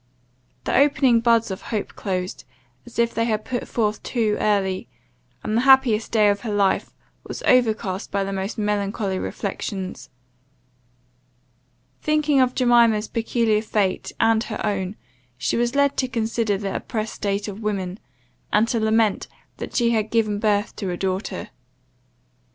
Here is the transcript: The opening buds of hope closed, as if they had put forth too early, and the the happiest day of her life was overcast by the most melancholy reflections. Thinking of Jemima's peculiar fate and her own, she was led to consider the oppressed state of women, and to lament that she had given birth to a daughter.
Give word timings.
The 0.63 0.75
opening 0.75 1.19
buds 1.19 1.51
of 1.51 1.61
hope 1.61 1.89
closed, 1.93 2.43
as 2.87 2.97
if 2.97 3.13
they 3.13 3.25
had 3.25 3.45
put 3.45 3.67
forth 3.67 4.01
too 4.01 4.35
early, 4.39 4.87
and 5.43 5.53
the 5.53 5.57
the 5.57 5.61
happiest 5.65 6.11
day 6.11 6.27
of 6.29 6.39
her 6.39 6.51
life 6.51 6.91
was 7.27 7.43
overcast 7.43 8.09
by 8.11 8.23
the 8.23 8.33
most 8.33 8.57
melancholy 8.57 9.19
reflections. 9.19 10.09
Thinking 12.01 12.41
of 12.41 12.55
Jemima's 12.55 13.07
peculiar 13.09 13.61
fate 13.61 14.11
and 14.19 14.43
her 14.45 14.65
own, 14.65 14.95
she 15.37 15.55
was 15.55 15.75
led 15.75 15.97
to 15.97 16.07
consider 16.07 16.57
the 16.57 16.75
oppressed 16.77 17.13
state 17.13 17.47
of 17.47 17.61
women, 17.61 17.99
and 18.51 18.67
to 18.69 18.79
lament 18.79 19.27
that 19.57 19.75
she 19.75 19.91
had 19.91 20.09
given 20.09 20.39
birth 20.39 20.75
to 20.77 20.89
a 20.89 20.97
daughter. 20.97 21.51